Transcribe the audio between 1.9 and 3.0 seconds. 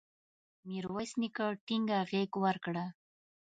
غېږ ورکړه.